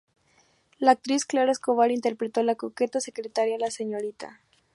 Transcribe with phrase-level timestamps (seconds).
[0.79, 4.41] La actriz Clara Escobar interpretó a la coqueta secretaria, la "Srta.